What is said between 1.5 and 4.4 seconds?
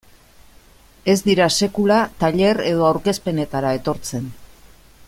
sekula tailer edo aurkezpenetara etortzen.